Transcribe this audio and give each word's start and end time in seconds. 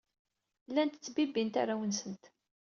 Llant 0.69 0.93
ttbibbint 0.99 1.59
arraw-nsent. 1.61 2.23